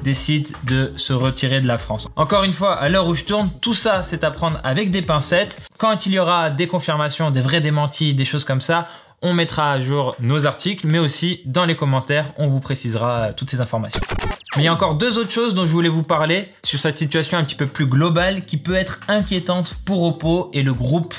décide 0.03 0.47
de 0.65 0.91
se 0.95 1.13
retirer 1.13 1.61
de 1.61 1.67
la 1.67 1.77
France. 1.77 2.07
Encore 2.15 2.43
une 2.43 2.53
fois, 2.53 2.75
à 2.75 2.89
l'heure 2.89 3.07
où 3.07 3.15
je 3.15 3.23
tourne, 3.23 3.49
tout 3.61 3.73
ça 3.73 4.03
c'est 4.03 4.23
à 4.23 4.31
prendre 4.31 4.59
avec 4.63 4.91
des 4.91 5.01
pincettes. 5.01 5.61
Quand 5.77 6.05
il 6.05 6.13
y 6.13 6.19
aura 6.19 6.49
des 6.49 6.67
confirmations, 6.67 7.31
des 7.31 7.41
vrais 7.41 7.61
démentis, 7.61 8.13
des 8.13 8.25
choses 8.25 8.43
comme 8.43 8.61
ça, 8.61 8.87
on 9.21 9.33
mettra 9.33 9.71
à 9.71 9.79
jour 9.79 10.15
nos 10.19 10.45
articles, 10.45 10.87
mais 10.89 10.99
aussi 10.99 11.41
dans 11.45 11.65
les 11.65 11.75
commentaires, 11.75 12.33
on 12.37 12.47
vous 12.47 12.59
précisera 12.59 13.33
toutes 13.33 13.49
ces 13.49 13.61
informations. 13.61 14.01
Mais 14.55 14.63
il 14.63 14.65
y 14.65 14.69
a 14.69 14.73
encore 14.73 14.95
deux 14.95 15.17
autres 15.17 15.31
choses 15.31 15.53
dont 15.53 15.65
je 15.65 15.71
voulais 15.71 15.89
vous 15.89 16.03
parler 16.03 16.49
sur 16.63 16.79
cette 16.79 16.97
situation 16.97 17.37
un 17.37 17.43
petit 17.43 17.55
peu 17.55 17.67
plus 17.67 17.85
globale 17.85 18.41
qui 18.41 18.57
peut 18.57 18.75
être 18.75 18.99
inquiétante 19.07 19.75
pour 19.85 20.03
Oppo 20.03 20.49
et 20.53 20.63
le 20.63 20.73
groupe 20.73 21.13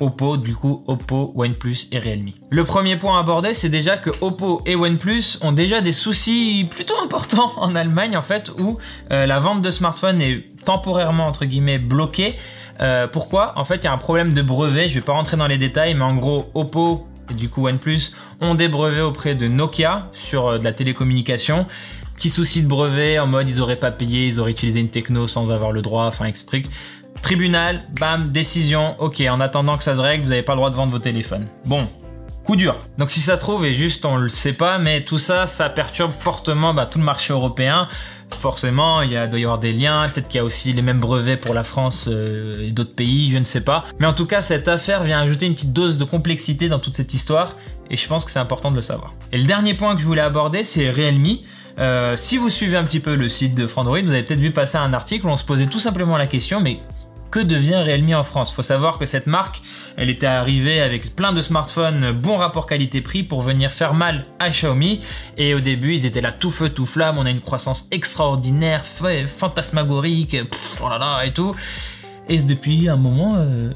Oppo, 0.00 0.38
du 0.38 0.54
coup 0.54 0.82
Oppo, 0.86 1.32
OnePlus 1.36 1.88
et 1.92 1.98
Realme. 1.98 2.30
Le 2.50 2.64
premier 2.64 2.96
point 2.96 3.18
à 3.18 3.20
aborder, 3.20 3.54
c'est 3.54 3.68
déjà 3.68 3.98
que 3.98 4.10
Oppo 4.20 4.62
et 4.64 4.74
OnePlus 4.74 5.38
ont 5.42 5.52
déjà 5.52 5.80
des 5.80 5.92
soucis 5.92 6.66
plutôt 6.70 6.94
importants 7.02 7.52
en 7.56 7.74
Allemagne 7.74 8.16
en 8.16 8.22
fait, 8.22 8.50
où 8.58 8.78
euh, 9.12 9.26
la 9.26 9.40
vente 9.40 9.62
de 9.62 9.70
smartphones 9.70 10.22
est 10.22 10.46
temporairement 10.64 11.26
entre 11.26 11.44
guillemets 11.44 11.78
bloquée. 11.78 12.36
Euh, 12.80 13.06
pourquoi? 13.06 13.52
En 13.56 13.64
fait, 13.64 13.76
il 13.76 13.84
y 13.84 13.88
a 13.88 13.92
un 13.92 13.98
problème 13.98 14.32
de 14.32 14.40
brevet. 14.40 14.88
Je 14.88 14.94
vais 14.94 15.00
pas 15.02 15.12
rentrer 15.12 15.36
dans 15.36 15.46
les 15.46 15.58
détails, 15.58 15.94
mais 15.94 16.04
en 16.04 16.14
gros, 16.14 16.50
Oppo 16.54 17.09
et 17.30 17.34
du 17.34 17.48
coup 17.48 17.66
OnePlus 17.66 18.12
ont 18.40 18.54
des 18.54 18.68
brevets 18.68 19.02
auprès 19.02 19.34
de 19.34 19.46
Nokia 19.46 20.08
sur 20.12 20.48
euh, 20.48 20.58
de 20.58 20.64
la 20.64 20.72
télécommunication. 20.72 21.66
Petit 22.16 22.30
souci 22.30 22.62
de 22.62 22.68
brevet 22.68 23.18
en 23.18 23.26
mode 23.26 23.48
ils 23.48 23.60
auraient 23.60 23.76
pas 23.76 23.90
payé, 23.90 24.26
ils 24.26 24.40
auraient 24.40 24.50
utilisé 24.50 24.80
une 24.80 24.90
techno 24.90 25.26
sans 25.26 25.50
avoir 25.50 25.72
le 25.72 25.82
droit, 25.82 26.04
enfin 26.04 26.26
etc. 26.26 26.62
Tribunal, 27.22 27.84
bam, 27.98 28.30
décision, 28.32 28.94
ok, 28.98 29.22
en 29.28 29.40
attendant 29.40 29.76
que 29.76 29.84
ça 29.84 29.94
se 29.94 30.00
règle, 30.00 30.24
vous 30.24 30.30
n'avez 30.30 30.42
pas 30.42 30.52
le 30.52 30.58
droit 30.58 30.70
de 30.70 30.76
vendre 30.76 30.92
vos 30.92 30.98
téléphones. 30.98 31.46
Bon, 31.66 31.86
coup 32.44 32.56
dur. 32.56 32.76
Donc 32.98 33.10
si 33.10 33.20
ça 33.20 33.36
trouve, 33.36 33.64
et 33.64 33.74
juste 33.74 34.04
on 34.04 34.16
le 34.16 34.28
sait 34.28 34.52
pas, 34.52 34.78
mais 34.78 35.02
tout 35.02 35.18
ça, 35.18 35.46
ça 35.46 35.68
perturbe 35.68 36.12
fortement 36.12 36.74
bah, 36.74 36.86
tout 36.86 36.98
le 36.98 37.04
marché 37.04 37.32
européen. 37.32 37.88
Forcément, 38.38 39.02
il 39.02 39.12
y 39.12 39.16
a, 39.16 39.26
doit 39.26 39.38
y 39.38 39.44
avoir 39.44 39.58
des 39.58 39.72
liens, 39.72 40.06
peut-être 40.08 40.28
qu'il 40.28 40.38
y 40.38 40.40
a 40.40 40.44
aussi 40.44 40.72
les 40.72 40.82
mêmes 40.82 41.00
brevets 41.00 41.36
pour 41.36 41.54
la 41.54 41.64
France 41.64 42.06
euh, 42.08 42.68
et 42.68 42.70
d'autres 42.70 42.94
pays, 42.94 43.30
je 43.30 43.38
ne 43.38 43.44
sais 43.44 43.60
pas. 43.60 43.84
Mais 43.98 44.06
en 44.06 44.12
tout 44.12 44.26
cas, 44.26 44.40
cette 44.40 44.68
affaire 44.68 45.02
vient 45.02 45.20
ajouter 45.20 45.46
une 45.46 45.54
petite 45.54 45.72
dose 45.72 45.98
de 45.98 46.04
complexité 46.04 46.68
dans 46.68 46.78
toute 46.78 46.96
cette 46.96 47.12
histoire, 47.12 47.56
et 47.90 47.96
je 47.96 48.06
pense 48.06 48.24
que 48.24 48.30
c'est 48.30 48.38
important 48.38 48.70
de 48.70 48.76
le 48.76 48.82
savoir. 48.82 49.14
Et 49.32 49.38
le 49.38 49.44
dernier 49.44 49.74
point 49.74 49.94
que 49.94 50.00
je 50.00 50.06
voulais 50.06 50.22
aborder, 50.22 50.64
c'est 50.64 50.90
Realme. 50.90 51.38
Euh, 51.78 52.16
si 52.16 52.36
vous 52.36 52.50
suivez 52.50 52.76
un 52.76 52.84
petit 52.84 53.00
peu 53.00 53.14
le 53.14 53.28
site 53.28 53.54
de 53.54 53.66
Frandroid, 53.66 54.00
vous 54.02 54.12
avez 54.12 54.22
peut-être 54.22 54.40
vu 54.40 54.50
passer 54.50 54.78
un 54.78 54.92
article 54.92 55.26
où 55.26 55.30
on 55.30 55.36
se 55.36 55.44
posait 55.44 55.66
tout 55.66 55.78
simplement 55.78 56.16
la 56.16 56.26
question, 56.26 56.60
mais 56.60 56.80
que 57.30 57.40
devient 57.40 57.76
Realme 57.76 58.14
en 58.14 58.24
France. 58.24 58.52
Faut 58.52 58.62
savoir 58.62 58.98
que 58.98 59.06
cette 59.06 59.26
marque, 59.26 59.60
elle 59.96 60.10
était 60.10 60.26
arrivée 60.26 60.80
avec 60.80 61.14
plein 61.14 61.32
de 61.32 61.40
smartphones 61.40 62.12
bon 62.12 62.36
rapport 62.36 62.66
qualité-prix 62.66 63.22
pour 63.22 63.42
venir 63.42 63.70
faire 63.70 63.94
mal 63.94 64.26
à 64.38 64.50
Xiaomi. 64.50 65.00
Et 65.36 65.54
au 65.54 65.60
début, 65.60 65.94
ils 65.94 66.06
étaient 66.06 66.20
là 66.20 66.32
tout 66.32 66.50
feu 66.50 66.68
tout 66.68 66.86
flamme. 66.86 67.18
On 67.18 67.26
a 67.26 67.30
une 67.30 67.40
croissance 67.40 67.88
extraordinaire, 67.90 68.84
fantasmagorique, 68.84 70.36
oh 70.82 70.88
là 70.88 70.98
là 70.98 71.22
et 71.24 71.32
tout. 71.32 71.54
Et 72.28 72.38
depuis 72.38 72.88
un 72.88 72.96
moment, 72.96 73.34
euh, 73.36 73.70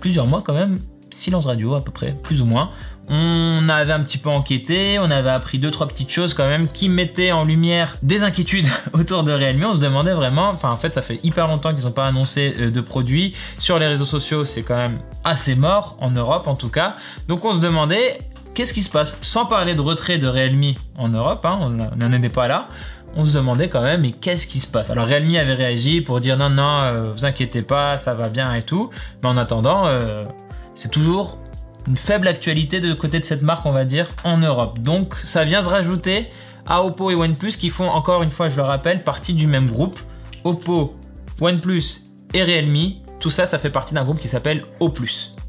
plusieurs 0.00 0.26
mois 0.26 0.42
quand 0.42 0.54
même, 0.54 0.78
silence 1.20 1.46
radio 1.46 1.74
à 1.74 1.84
peu 1.84 1.92
près, 1.92 2.12
plus 2.22 2.40
ou 2.40 2.44
moins. 2.44 2.70
On 3.08 3.68
avait 3.68 3.92
un 3.92 4.00
petit 4.00 4.18
peu 4.18 4.30
enquêté, 4.30 4.98
on 5.00 5.10
avait 5.10 5.30
appris 5.30 5.58
deux 5.58 5.70
trois 5.70 5.88
petites 5.88 6.10
choses 6.10 6.32
quand 6.32 6.46
même 6.46 6.70
qui 6.70 6.88
mettaient 6.88 7.32
en 7.32 7.44
lumière 7.44 7.96
des 8.02 8.22
inquiétudes 8.22 8.68
autour 8.92 9.24
de 9.24 9.32
Realme. 9.32 9.64
On 9.64 9.74
se 9.74 9.80
demandait 9.80 10.14
vraiment, 10.14 10.48
enfin 10.50 10.70
en 10.70 10.76
fait 10.76 10.94
ça 10.94 11.02
fait 11.02 11.18
hyper 11.22 11.48
longtemps 11.48 11.74
qu'ils 11.74 11.84
n'ont 11.84 11.92
pas 11.92 12.06
annoncé 12.06 12.54
euh, 12.58 12.70
de 12.70 12.80
produits 12.80 13.34
sur 13.58 13.78
les 13.78 13.86
réseaux 13.88 14.04
sociaux, 14.04 14.44
c'est 14.44 14.62
quand 14.62 14.76
même 14.76 14.98
assez 15.24 15.56
mort 15.56 15.96
en 16.00 16.10
Europe 16.10 16.46
en 16.46 16.54
tout 16.54 16.68
cas. 16.68 16.96
Donc 17.28 17.44
on 17.44 17.52
se 17.52 17.58
demandait 17.58 18.18
qu'est-ce 18.54 18.72
qui 18.72 18.82
se 18.82 18.90
passe? 18.90 19.16
Sans 19.20 19.44
parler 19.44 19.74
de 19.74 19.80
retrait 19.80 20.18
de 20.18 20.28
Realme 20.28 20.74
en 20.96 21.08
Europe, 21.08 21.44
hein, 21.44 21.58
on 21.60 21.70
n'en 21.70 22.12
était 22.12 22.28
pas 22.28 22.48
là. 22.48 22.68
On 23.16 23.24
se 23.24 23.32
demandait 23.32 23.68
quand 23.68 23.82
même, 23.82 24.02
mais 24.02 24.12
qu'est-ce 24.12 24.46
qui 24.46 24.60
se 24.60 24.68
passe? 24.68 24.88
Alors 24.88 25.08
Realme 25.08 25.34
avait 25.34 25.54
réagi 25.54 26.00
pour 26.00 26.20
dire 26.20 26.36
non, 26.36 26.48
non, 26.48 26.82
euh, 26.82 27.12
vous 27.12 27.24
inquiétez 27.24 27.62
pas, 27.62 27.98
ça 27.98 28.14
va 28.14 28.28
bien 28.28 28.54
et 28.54 28.62
tout. 28.62 28.90
Mais 29.22 29.28
en 29.28 29.36
attendant, 29.36 29.86
euh, 29.86 30.24
c'est 30.80 30.90
toujours 30.90 31.36
une 31.86 31.98
faible 31.98 32.26
actualité 32.26 32.80
de 32.80 32.94
côté 32.94 33.20
de 33.20 33.24
cette 33.26 33.42
marque, 33.42 33.66
on 33.66 33.70
va 33.70 33.84
dire, 33.84 34.08
en 34.24 34.38
Europe. 34.38 34.78
Donc 34.78 35.14
ça 35.24 35.44
vient 35.44 35.62
se 35.62 35.68
rajouter 35.68 36.28
à 36.66 36.82
Oppo 36.82 37.10
et 37.10 37.14
OnePlus 37.14 37.52
qui 37.52 37.68
font 37.68 37.88
encore 37.88 38.22
une 38.22 38.30
fois, 38.30 38.48
je 38.48 38.56
le 38.56 38.62
rappelle, 38.62 39.04
partie 39.04 39.34
du 39.34 39.46
même 39.46 39.70
groupe. 39.70 39.98
Oppo, 40.44 40.96
OnePlus 41.38 41.82
et 42.32 42.42
Realme, 42.42 42.94
tout 43.18 43.28
ça, 43.28 43.44
ça 43.44 43.58
fait 43.58 43.68
partie 43.68 43.92
d'un 43.92 44.04
groupe 44.04 44.18
qui 44.18 44.28
s'appelle 44.28 44.62
O+. 44.78 44.90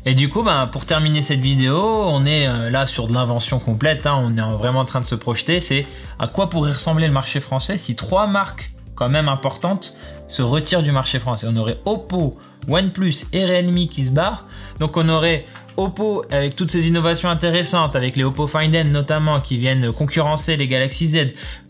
Et 0.05 0.15
du 0.15 0.27
coup, 0.27 0.43
ben, 0.43 0.67
pour 0.67 0.85
terminer 0.85 1.21
cette 1.21 1.39
vidéo, 1.39 1.77
on 1.77 2.25
est 2.25 2.47
euh, 2.49 2.69
là 2.69 2.85
sur 2.85 3.07
de 3.07 3.13
l'invention 3.13 3.59
complète, 3.59 4.05
hein. 4.07 4.21
on 4.21 4.35
est 4.35 4.57
vraiment 4.57 4.79
en 4.79 4.85
train 4.85 4.99
de 4.99 5.05
se 5.05 5.15
projeter, 5.15 5.61
c'est 5.61 5.87
à 6.19 6.27
quoi 6.27 6.49
pourrait 6.49 6.73
ressembler 6.73 7.07
le 7.07 7.13
marché 7.13 7.39
français 7.39 7.77
si 7.77 7.95
trois 7.95 8.27
marques 8.27 8.73
quand 9.01 9.09
même 9.09 9.29
importantes 9.29 9.97
se 10.27 10.43
retirent 10.43 10.83
du 10.83 10.91
marché 10.91 11.17
français. 11.17 11.47
On 11.49 11.57
aurait 11.57 11.79
Oppo, 11.85 12.37
OnePlus 12.67 13.25
et 13.33 13.43
Realme 13.43 13.87
qui 13.87 14.05
se 14.05 14.11
barrent. 14.11 14.45
Donc 14.77 14.95
on 14.95 15.09
aurait 15.09 15.47
Oppo 15.75 16.23
avec 16.29 16.55
toutes 16.55 16.69
ces 16.69 16.87
innovations 16.87 17.27
intéressantes, 17.27 17.95
avec 17.95 18.15
les 18.15 18.23
Oppo 18.23 18.45
Find 18.45 18.75
notamment 18.91 19.39
qui 19.39 19.57
viennent 19.57 19.91
concurrencer 19.91 20.55
les 20.55 20.67
Galaxy 20.67 21.07
Z. 21.07 21.17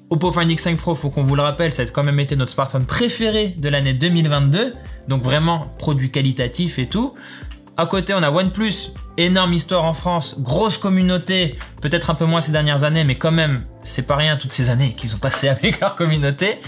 Oppo 0.10 0.34
Find 0.34 0.52
X5 0.52 0.76
Pro, 0.76 0.94
faut 0.94 1.10
qu'on 1.10 1.24
vous 1.24 1.38
le 1.38 1.42
rappelle, 1.42 1.72
ça 1.72 1.84
a 1.84 1.86
quand 1.86 2.04
même 2.04 2.20
été 2.20 2.36
notre 2.36 2.52
smartphone 2.52 2.86
préféré 2.86 3.56
de 3.58 3.70
l'année 3.70 3.94
2022. 3.94 4.74
Donc 5.08 5.24
vraiment 5.24 5.70
produit 5.80 6.12
qualitatif 6.12 6.80
et 6.80 6.88
tout. 6.88 7.14
À 7.78 7.86
côté, 7.86 8.14
on 8.14 8.22
a 8.22 8.30
OnePlus, 8.30 8.92
énorme 9.18 9.54
histoire 9.54 9.86
en 9.86 9.94
France, 9.94 10.36
grosse 10.38 10.78
communauté, 10.78 11.56
peut-être 11.82 12.10
un 12.10 12.16
peu 12.16 12.26
moins 12.26 12.42
ces 12.42 12.52
dernières 12.52 12.84
années, 12.84 13.06
mais 13.06 13.16
quand 13.16 13.32
même, 13.32 13.64
c'est 13.84 14.02
pas 14.02 14.18
rien 14.18 14.36
toutes 14.36 14.52
ces 14.52 14.70
années 14.70 14.94
qu'ils 14.98 15.16
ont 15.16 15.20
passé 15.20 15.48
avec 15.48 15.80
leur 15.80 15.96
communauté 16.02 16.60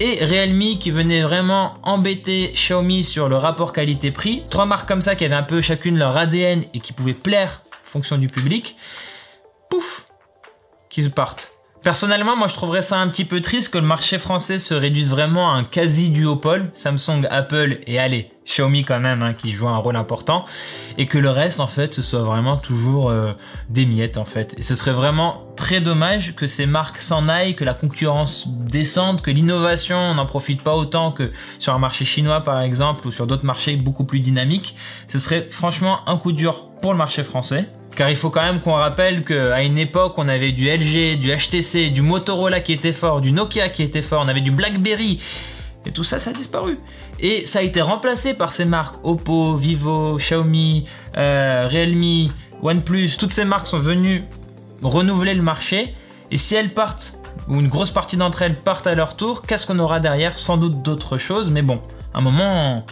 et 0.00 0.24
Realme 0.24 0.78
qui 0.78 0.90
venait 0.90 1.22
vraiment 1.22 1.74
embêter 1.82 2.52
Xiaomi 2.54 3.04
sur 3.04 3.28
le 3.28 3.36
rapport 3.36 3.72
qualité-prix. 3.72 4.44
Trois 4.50 4.66
marques 4.66 4.88
comme 4.88 5.02
ça 5.02 5.14
qui 5.14 5.24
avaient 5.24 5.34
un 5.34 5.42
peu 5.42 5.60
chacune 5.60 5.98
leur 5.98 6.16
ADN 6.16 6.64
et 6.74 6.80
qui 6.80 6.92
pouvaient 6.92 7.12
plaire 7.12 7.62
en 7.72 7.86
fonction 7.86 8.18
du 8.18 8.26
public. 8.26 8.76
Pouf, 9.68 10.06
qui 10.88 11.02
se 11.02 11.08
partent. 11.08 11.52
Personnellement, 11.82 12.36
moi 12.36 12.48
je 12.48 12.54
trouverais 12.54 12.82
ça 12.82 12.98
un 12.98 13.08
petit 13.08 13.24
peu 13.24 13.40
triste 13.40 13.70
que 13.70 13.78
le 13.78 13.86
marché 13.86 14.18
français 14.18 14.58
se 14.58 14.74
réduise 14.74 15.08
vraiment 15.08 15.52
à 15.52 15.56
un 15.56 15.64
quasi 15.64 16.10
duopole, 16.10 16.70
Samsung, 16.74 17.26
Apple 17.30 17.80
et 17.86 17.98
allez, 17.98 18.32
Xiaomi 18.50 18.84
quand 18.84 19.00
même, 19.00 19.22
hein, 19.22 19.32
qui 19.32 19.52
joue 19.52 19.68
un 19.68 19.76
rôle 19.76 19.96
important, 19.96 20.44
et 20.98 21.06
que 21.06 21.18
le 21.18 21.30
reste 21.30 21.60
en 21.60 21.66
fait 21.66 21.94
ce 21.94 22.02
soit 22.02 22.22
vraiment 22.22 22.56
toujours 22.56 23.08
euh, 23.08 23.32
des 23.68 23.86
miettes 23.86 24.18
en 24.18 24.24
fait. 24.24 24.54
Et 24.58 24.62
ce 24.62 24.74
serait 24.74 24.92
vraiment 24.92 25.44
très 25.56 25.80
dommage 25.80 26.34
que 26.34 26.46
ces 26.46 26.66
marques 26.66 26.98
s'en 26.98 27.28
aillent, 27.28 27.54
que 27.54 27.64
la 27.64 27.74
concurrence 27.74 28.48
descende, 28.48 29.22
que 29.22 29.30
l'innovation 29.30 30.14
n'en 30.14 30.26
profite 30.26 30.62
pas 30.62 30.74
autant 30.74 31.12
que 31.12 31.30
sur 31.58 31.74
un 31.74 31.78
marché 31.78 32.04
chinois 32.04 32.40
par 32.40 32.60
exemple 32.60 33.06
ou 33.06 33.12
sur 33.12 33.26
d'autres 33.26 33.46
marchés 33.46 33.76
beaucoup 33.76 34.04
plus 34.04 34.20
dynamiques. 34.20 34.74
Ce 35.06 35.18
serait 35.18 35.46
franchement 35.50 36.00
un 36.08 36.16
coup 36.16 36.32
dur 36.32 36.66
pour 36.82 36.92
le 36.92 36.98
marché 36.98 37.22
français. 37.22 37.68
Car 37.96 38.08
il 38.08 38.16
faut 38.16 38.30
quand 38.30 38.42
même 38.42 38.60
qu'on 38.60 38.74
rappelle 38.74 39.24
qu'à 39.24 39.62
une 39.62 39.76
époque, 39.76 40.14
on 40.16 40.28
avait 40.28 40.52
du 40.52 40.68
LG, 40.68 41.18
du 41.18 41.36
HTC, 41.36 41.90
du 41.90 42.02
Motorola 42.02 42.60
qui 42.60 42.72
était 42.72 42.92
fort, 42.92 43.20
du 43.20 43.32
Nokia 43.32 43.68
qui 43.68 43.82
était 43.82 44.02
fort, 44.02 44.22
on 44.24 44.28
avait 44.28 44.40
du 44.40 44.52
BlackBerry. 44.52 45.20
Et 45.86 45.92
tout 45.92 46.04
ça, 46.04 46.18
ça 46.18 46.30
a 46.30 46.32
disparu. 46.32 46.78
Et 47.20 47.46
ça 47.46 47.60
a 47.60 47.62
été 47.62 47.80
remplacé 47.80 48.34
par 48.34 48.52
ces 48.52 48.64
marques 48.64 48.96
Oppo, 49.02 49.56
Vivo, 49.56 50.16
Xiaomi, 50.18 50.86
euh, 51.16 51.68
Realme, 51.70 52.30
OnePlus. 52.62 53.16
Toutes 53.18 53.30
ces 53.30 53.44
marques 53.44 53.66
sont 53.66 53.78
venues 53.78 54.24
renouveler 54.82 55.34
le 55.34 55.42
marché. 55.42 55.94
Et 56.30 56.36
si 56.36 56.54
elles 56.54 56.74
partent, 56.74 57.14
ou 57.48 57.58
une 57.60 57.68
grosse 57.68 57.90
partie 57.90 58.16
d'entre 58.16 58.42
elles 58.42 58.58
partent 58.60 58.86
à 58.86 58.94
leur 58.94 59.16
tour, 59.16 59.42
qu'est-ce 59.42 59.66
qu'on 59.66 59.78
aura 59.78 60.00
derrière? 60.00 60.38
Sans 60.38 60.56
doute 60.56 60.82
d'autres 60.82 61.18
choses. 61.18 61.50
Mais 61.50 61.62
bon, 61.62 61.80
à 62.12 62.18
un 62.18 62.20
moment, 62.20 62.84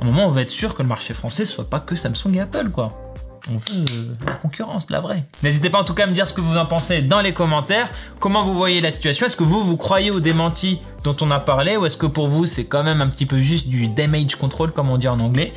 un 0.00 0.04
moment, 0.04 0.26
on 0.26 0.30
va 0.30 0.42
être 0.42 0.50
sûr 0.50 0.74
que 0.74 0.82
le 0.82 0.88
marché 0.88 1.14
français 1.14 1.44
soit 1.44 1.68
pas 1.68 1.80
que 1.80 1.94
Samsung 1.94 2.34
et 2.34 2.40
Apple, 2.40 2.70
quoi. 2.70 3.13
On 3.50 3.56
veut 3.56 3.84
euh, 3.90 4.14
la 4.26 4.32
concurrence, 4.32 4.90
la 4.90 5.00
vraie. 5.00 5.24
N'hésitez 5.42 5.70
pas 5.70 5.78
en 5.78 5.84
tout 5.84 5.94
cas 5.94 6.04
à 6.04 6.06
me 6.06 6.12
dire 6.12 6.26
ce 6.26 6.32
que 6.32 6.40
vous 6.40 6.56
en 6.56 6.66
pensez 6.66 7.02
dans 7.02 7.20
les 7.20 7.34
commentaires. 7.34 7.90
Comment 8.20 8.44
vous 8.44 8.54
voyez 8.54 8.80
la 8.80 8.90
situation? 8.90 9.26
Est-ce 9.26 9.36
que 9.36 9.44
vous, 9.44 9.62
vous 9.62 9.76
croyez 9.76 10.10
aux 10.10 10.20
démentis 10.20 10.80
dont 11.02 11.16
on 11.20 11.30
a 11.30 11.40
parlé 11.40 11.76
Ou 11.76 11.84
est-ce 11.84 11.96
que 11.96 12.06
pour 12.06 12.28
vous, 12.28 12.46
c'est 12.46 12.64
quand 12.64 12.82
même 12.82 13.00
un 13.00 13.08
petit 13.08 13.26
peu 13.26 13.40
juste 13.40 13.68
du 13.68 13.88
damage 13.88 14.36
control, 14.36 14.72
comme 14.72 14.90
on 14.90 14.96
dit 14.96 15.08
en 15.08 15.20
anglais? 15.20 15.52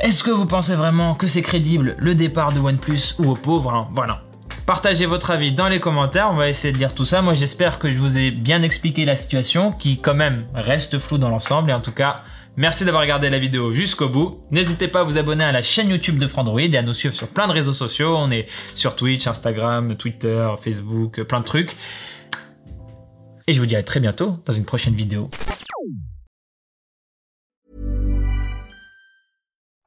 Est-ce 0.00 0.22
que 0.22 0.30
vous 0.30 0.46
pensez 0.46 0.76
vraiment 0.76 1.16
que 1.16 1.26
c'est 1.26 1.42
crédible 1.42 1.96
le 1.98 2.14
départ 2.14 2.52
de 2.52 2.60
OnePlus 2.60 3.16
ou 3.18 3.32
Oppo? 3.32 3.58
Voilà. 3.58 3.88
voilà. 3.92 4.27
Partagez 4.68 5.06
votre 5.06 5.30
avis 5.30 5.50
dans 5.50 5.68
les 5.68 5.80
commentaires, 5.80 6.28
on 6.30 6.34
va 6.34 6.50
essayer 6.50 6.74
de 6.74 6.78
lire 6.78 6.94
tout 6.94 7.06
ça. 7.06 7.22
Moi 7.22 7.32
j'espère 7.32 7.78
que 7.78 7.90
je 7.90 7.96
vous 7.96 8.18
ai 8.18 8.30
bien 8.30 8.60
expliqué 8.60 9.06
la 9.06 9.16
situation 9.16 9.72
qui 9.72 9.98
quand 9.98 10.14
même 10.14 10.46
reste 10.52 10.98
floue 10.98 11.16
dans 11.16 11.30
l'ensemble 11.30 11.70
et 11.70 11.72
en 11.72 11.80
tout 11.80 11.90
cas 11.90 12.22
Merci 12.58 12.84
d'avoir 12.84 13.02
regardé 13.02 13.30
la 13.30 13.38
vidéo 13.38 13.72
jusqu'au 13.72 14.10
bout. 14.10 14.42
N'hésitez 14.50 14.88
pas 14.88 15.00
à 15.00 15.04
vous 15.04 15.16
abonner 15.16 15.44
à 15.44 15.52
la 15.52 15.62
chaîne 15.62 15.88
YouTube 15.88 16.18
de 16.18 16.26
Frandroid 16.26 16.60
et 16.60 16.76
à 16.76 16.82
nous 16.82 16.92
suivre 16.92 17.14
sur 17.14 17.28
plein 17.28 17.46
de 17.46 17.52
réseaux 17.52 17.72
sociaux. 17.72 18.14
On 18.14 18.30
est 18.30 18.46
sur 18.74 18.94
Twitch, 18.94 19.26
Instagram, 19.26 19.96
Twitter, 19.96 20.46
Facebook, 20.60 21.22
plein 21.22 21.40
de 21.40 21.44
trucs. 21.46 21.74
Et 23.46 23.54
je 23.54 23.60
vous 23.60 23.66
dis 23.66 23.76
à 23.76 23.82
très 23.82 24.00
bientôt 24.00 24.34
dans 24.44 24.52
une 24.52 24.66
prochaine 24.66 24.94
vidéo. 24.94 25.30